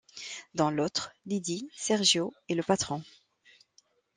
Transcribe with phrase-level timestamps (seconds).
[0.55, 3.03] Dans l’autre, Lydie, Sergio, et le patron.